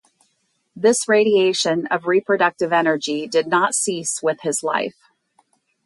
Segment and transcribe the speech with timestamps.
[0.75, 4.95] This radiation of reproductive energy did not cease with his life.